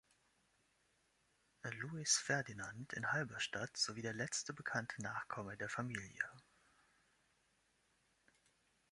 Louis 1.63 2.11
Ferdinand 2.17 2.91
in 2.93 3.11
Halberstadt, 3.13 3.77
sowie 3.77 4.01
der 4.01 4.15
letzte 4.15 4.51
bekannte 4.51 4.99
Nachkomme 5.03 5.57
der 5.57 5.69
Familie. 5.69 6.27